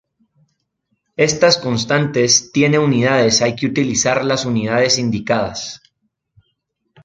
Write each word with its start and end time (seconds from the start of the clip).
Estas 1.17 1.59
constantes 1.59 2.51
tiene 2.51 2.79
unidades 2.79 3.43
hay 3.43 3.55
que 3.55 3.67
utilizar 3.67 4.25
las 4.25 4.45
unidades 4.45 4.97
indicadas. 4.97 5.79